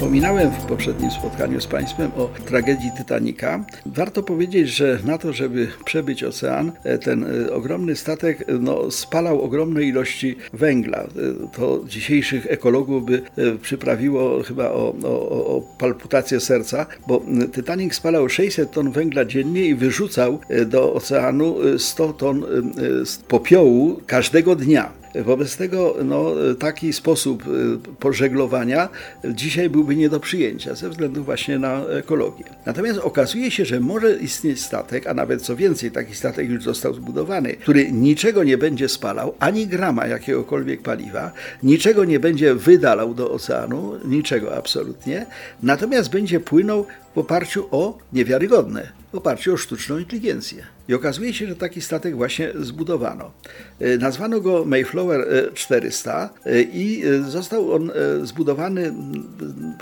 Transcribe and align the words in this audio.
Wspominałem 0.00 0.50
w 0.50 0.64
poprzednim 0.66 1.10
spotkaniu 1.10 1.60
z 1.60 1.66
Państwem 1.66 2.10
o 2.16 2.30
tragedii 2.46 2.90
Titanica. 2.96 3.64
Warto 3.86 4.22
powiedzieć, 4.22 4.68
że 4.68 4.98
na 5.04 5.18
to, 5.18 5.32
żeby 5.32 5.68
przebyć 5.84 6.24
ocean, 6.24 6.72
e, 6.84 6.98
ten 6.98 7.24
e, 7.24 7.52
ogromny 7.52 7.96
statek 7.96 8.40
e, 8.40 8.52
no, 8.52 8.90
spalał 8.90 9.42
ogromne 9.42 9.82
ilości 9.82 10.36
węgla. 10.52 11.06
To 11.52 11.84
dzisiejszych 11.88 12.46
ekologów 12.46 13.06
by 13.06 13.22
przyprawiło 13.62 14.42
chyba 14.42 14.70
o, 14.70 14.94
o, 15.04 15.56
o 15.56 15.62
palputację 15.78 16.40
serca, 16.40 16.86
bo 17.06 17.22
Titanic 17.54 17.94
spalał 17.94 18.28
600 18.28 18.70
ton 18.70 18.90
węgla 18.90 19.24
dziennie 19.24 19.64
i 19.64 19.74
wyrzucał 19.74 20.38
do 20.66 20.94
oceanu 20.94 21.56
100 21.78 22.12
ton 22.12 22.44
popiołu 23.28 24.00
każdego 24.06 24.56
dnia. 24.56 24.99
Wobec 25.14 25.56
tego 25.56 25.96
no, 26.04 26.32
taki 26.58 26.92
sposób 26.92 27.44
y, 27.46 27.78
pożeglowania 27.98 28.88
dzisiaj 29.24 29.70
byłby 29.70 29.96
nie 29.96 30.08
do 30.08 30.20
przyjęcia 30.20 30.74
ze 30.74 30.88
względu 30.88 31.24
właśnie 31.24 31.58
na 31.58 31.84
ekologię. 31.84 32.44
Natomiast 32.66 32.98
okazuje 32.98 33.50
się, 33.50 33.64
że 33.64 33.80
może 33.80 34.16
istnieć 34.16 34.60
statek, 34.60 35.06
a 35.06 35.14
nawet 35.14 35.42
co 35.42 35.56
więcej, 35.56 35.90
taki 35.90 36.14
statek 36.14 36.48
już 36.48 36.64
został 36.64 36.94
zbudowany, 36.94 37.52
który 37.52 37.92
niczego 37.92 38.44
nie 38.44 38.58
będzie 38.58 38.88
spalał, 38.88 39.34
ani 39.38 39.66
grama 39.66 40.06
jakiegokolwiek 40.06 40.82
paliwa, 40.82 41.32
niczego 41.62 42.04
nie 42.04 42.20
będzie 42.20 42.54
wydalał 42.54 43.14
do 43.14 43.30
oceanu, 43.30 43.92
niczego 44.04 44.56
absolutnie, 44.56 45.26
natomiast 45.62 46.10
będzie 46.10 46.40
płynął 46.40 46.86
w 47.14 47.18
oparciu 47.18 47.68
o 47.70 47.98
niewiarygodne, 48.12 48.99
oparciu 49.12 49.54
o 49.54 49.56
sztuczną 49.56 49.98
inteligencję. 49.98 50.66
I 50.88 50.94
okazuje 50.94 51.34
się, 51.34 51.46
że 51.46 51.56
taki 51.56 51.80
statek 51.80 52.16
właśnie 52.16 52.52
zbudowano. 52.60 53.30
E, 53.80 53.96
nazwano 53.96 54.40
go 54.40 54.64
Mayflower 54.64 55.26
400 55.54 56.30
e, 56.46 56.50
e, 56.50 56.62
i 56.62 57.02
został 57.28 57.72
on 57.72 57.90
zbudowany, 58.22 58.94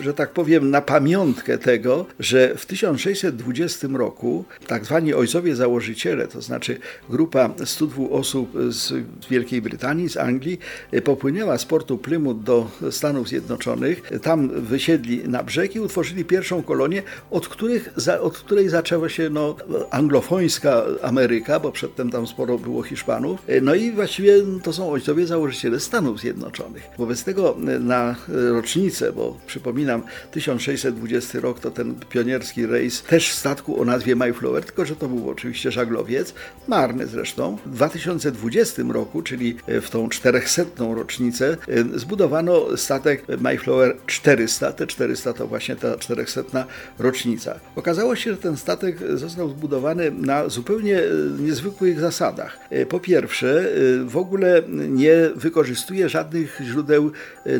że 0.00 0.14
tak 0.14 0.32
powiem, 0.32 0.70
na 0.70 0.80
pamiątkę 0.80 1.58
tego, 1.58 2.06
że 2.20 2.54
w 2.56 2.66
1620 2.66 3.88
roku 3.92 4.44
tak 4.66 4.84
zwani 4.84 5.14
ojcowie 5.14 5.56
założyciele, 5.56 6.28
to 6.28 6.42
znaczy 6.42 6.78
grupa 7.10 7.50
102 7.64 8.10
osób 8.10 8.52
z 8.68 8.92
Wielkiej 9.30 9.62
Brytanii, 9.62 10.08
z 10.08 10.16
Anglii, 10.16 10.58
popłynęła 11.04 11.58
z 11.58 11.64
portu 11.64 11.98
Plymouth 11.98 12.40
do 12.42 12.70
Stanów 12.90 13.28
Zjednoczonych. 13.28 14.02
Tam 14.22 14.48
wysiedli 14.48 15.28
na 15.28 15.42
brzeg 15.42 15.76
i 15.76 15.80
utworzyli 15.80 16.24
pierwszą 16.24 16.62
kolonię, 16.62 17.02
od, 17.30 17.48
których, 17.48 17.94
od 18.20 18.38
której 18.38 18.68
zaczęła 18.68 19.08
się 19.08 19.30
no, 19.30 19.56
anglofońska 19.90 20.82
Ameryka, 21.02 21.60
bo 21.60 21.72
przedtem 21.72 22.10
tam 22.10 22.26
sporo 22.26 22.58
było 22.58 22.82
Hiszpanów. 22.82 23.40
No 23.62 23.74
i 23.74 23.90
właściwie 23.90 24.32
to 24.62 24.72
są 24.72 24.90
ojcowie 24.90 25.26
założyciele 25.26 25.80
Stanów 25.80 26.20
Zjednoczonych. 26.20 26.82
Wobec 26.98 27.24
tego 27.24 27.56
na 27.80 28.16
rocznicę, 28.28 29.12
bo 29.12 29.36
przypominam, 29.46 29.87
1620 30.30 31.40
rok 31.40 31.60
to 31.60 31.70
ten 31.70 31.94
pionierski 32.10 32.66
rejs 32.66 33.02
też 33.02 33.30
w 33.30 33.34
statku 33.34 33.82
o 33.82 33.84
nazwie 33.84 34.16
Mayflower, 34.16 34.64
tylko 34.64 34.84
że 34.84 34.96
to 34.96 35.08
był 35.08 35.30
oczywiście 35.30 35.72
żaglowiec, 35.72 36.34
marny 36.68 37.06
zresztą. 37.06 37.58
W 37.66 37.70
2020 37.70 38.82
roku, 38.92 39.22
czyli 39.22 39.56
w 39.68 39.90
tą 39.90 40.08
400. 40.08 40.62
rocznicę, 40.78 41.56
zbudowano 41.94 42.76
statek 42.76 43.24
Mayflower 43.40 43.96
400. 44.06 44.72
Te 44.72 44.86
400 44.86 45.32
to 45.32 45.46
właśnie 45.46 45.76
ta 45.76 45.96
400. 45.96 46.66
rocznica. 46.98 47.60
Okazało 47.76 48.16
się, 48.16 48.30
że 48.30 48.36
ten 48.36 48.56
statek 48.56 48.98
został 49.14 49.50
zbudowany 49.50 50.10
na 50.10 50.48
zupełnie 50.48 50.98
e, 50.98 51.02
niezwykłych 51.38 52.00
zasadach. 52.00 52.58
E, 52.70 52.86
po 52.86 53.00
pierwsze, 53.00 53.60
e, 53.60 54.04
w 54.04 54.16
ogóle 54.16 54.62
nie 54.88 55.14
wykorzystuje 55.36 56.08
żadnych 56.08 56.60
źródeł 56.64 57.10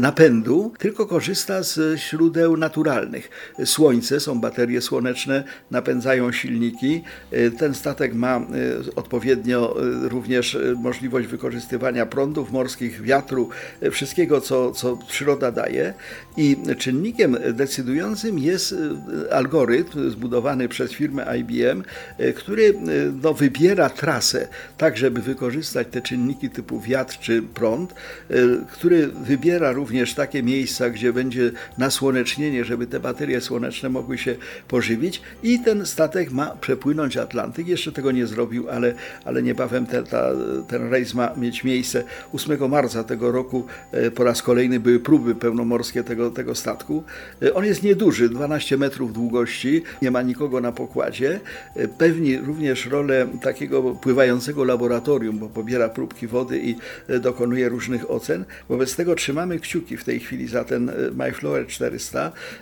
napędu, 0.00 0.72
tylko 0.78 1.06
korzysta 1.06 1.62
z 1.62 2.00
źródeł 2.18 2.56
naturalnych. 2.56 3.30
Słońce, 3.64 4.20
są 4.20 4.40
baterie 4.40 4.80
słoneczne, 4.80 5.44
napędzają 5.70 6.32
silniki. 6.32 7.02
Ten 7.58 7.74
statek 7.74 8.14
ma 8.14 8.40
odpowiednio 8.96 9.76
również 10.02 10.58
możliwość 10.76 11.28
wykorzystywania 11.28 12.06
prądów 12.06 12.52
morskich, 12.52 13.02
wiatru, 13.02 13.48
wszystkiego, 13.90 14.40
co, 14.40 14.72
co 14.72 14.96
przyroda 15.08 15.52
daje. 15.52 15.94
I 16.36 16.56
czynnikiem 16.78 17.36
decydującym 17.52 18.38
jest 18.38 18.74
algorytm 19.30 20.10
zbudowany 20.10 20.68
przez 20.68 20.92
firmę 20.92 21.38
IBM, 21.38 21.82
który 22.34 22.74
no, 23.22 23.34
wybiera 23.34 23.90
trasę 23.90 24.48
tak, 24.78 24.96
żeby 24.96 25.20
wykorzystać 25.22 25.88
te 25.90 26.00
czynniki 26.00 26.50
typu 26.50 26.80
wiatr 26.80 27.18
czy 27.18 27.42
prąd, 27.42 27.92
e, 27.92 28.34
który 28.72 29.06
wybiera 29.06 29.72
również 29.72 30.14
takie 30.14 30.42
miejsca, 30.42 30.90
gdzie 30.90 31.12
będzie 31.12 31.50
nasłonecznienie, 32.08 32.64
żeby 32.64 32.86
te 32.86 33.00
baterie 33.00 33.40
słoneczne 33.40 33.88
mogły 33.88 34.18
się 34.18 34.36
pożywić 34.68 35.22
i 35.42 35.58
ten 35.60 35.86
statek 35.86 36.30
ma 36.30 36.46
przepłynąć 36.46 37.16
Atlantyk. 37.16 37.68
Jeszcze 37.68 37.92
tego 37.92 38.12
nie 38.12 38.26
zrobił, 38.26 38.70
ale, 38.70 38.94
ale 39.24 39.42
niebawem 39.42 39.86
te, 39.86 40.02
ta, 40.02 40.30
ten 40.68 40.90
rejs 40.90 41.14
ma 41.14 41.34
mieć 41.36 41.64
miejsce. 41.64 42.04
8 42.32 42.70
marca 42.70 43.04
tego 43.04 43.32
roku 43.32 43.66
e, 43.92 44.10
po 44.10 44.24
raz 44.24 44.42
kolejny 44.42 44.80
były 44.80 45.00
próby 45.00 45.34
pełnomorskie 45.34 46.04
tego, 46.04 46.30
tego 46.30 46.54
statku. 46.54 47.04
E, 47.42 47.54
on 47.54 47.64
jest 47.64 47.82
nieduży, 47.82 48.28
12 48.28 48.76
metrów 48.76 49.12
długości, 49.12 49.82
nie 50.02 50.10
ma 50.10 50.22
nikogo 50.22 50.60
na 50.60 50.72
pokładzie. 50.72 51.40
Pewni 51.98 52.38
również 52.38 52.86
rolę 52.86 53.26
takiego 53.42 53.82
pływającego 53.82 54.64
laboratorium, 54.64 55.38
bo 55.38 55.48
pobiera 55.48 55.88
próbki 55.88 56.26
wody 56.26 56.60
i 56.62 56.76
e, 57.08 57.18
dokonuje 57.18 57.68
różnych 57.68 58.10
ocen. 58.10 58.44
Wobec 58.68 58.96
tego 58.96 59.14
trzymamy 59.14 59.60
kciuki 59.60 59.96
w 59.96 60.04
tej 60.04 60.20
chwili 60.20 60.48
za 60.48 60.64
ten 60.64 60.88
e, 60.88 60.92
MyFlower 61.16 61.66
400. 61.66 61.97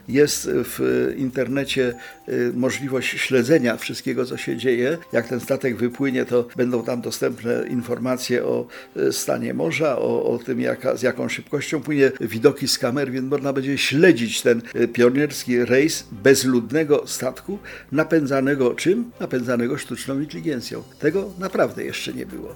Jest 0.08 0.50
w 0.52 1.12
internecie 1.16 1.94
e, 2.28 2.32
możliwość 2.54 3.08
śledzenia 3.08 3.76
wszystkiego, 3.76 4.26
co 4.26 4.36
się 4.36 4.56
dzieje. 4.56 4.98
Jak 5.12 5.28
ten 5.28 5.41
statek 5.41 5.76
wypłynie, 5.76 6.24
to 6.24 6.48
będą 6.56 6.82
tam 6.82 7.00
dostępne 7.00 7.66
informacje 7.69 8.44
o 8.44 8.66
stanie 9.10 9.54
morza, 9.54 9.98
o, 9.98 10.24
o 10.24 10.38
tym, 10.38 10.60
jaka, 10.60 10.97
z 10.97 11.02
jaką 11.02 11.28
szybkością 11.28 11.82
płynie, 11.82 12.12
widoki 12.20 12.69
z 12.69 12.78
kamer, 12.78 13.10
więc 13.10 13.30
można 13.30 13.52
będzie 13.52 13.78
śledzić 13.78 14.42
ten 14.42 14.62
pionierski 14.92 15.64
rejs 15.64 16.04
bezludnego 16.12 17.06
statku 17.06 17.58
napędzanego 17.92 18.74
czym? 18.74 19.10
Napędzanego 19.20 19.78
sztuczną 19.78 20.20
inteligencją. 20.20 20.82
Tego 20.98 21.30
naprawdę 21.38 21.84
jeszcze 21.84 22.12
nie 22.12 22.26
było. 22.26 22.54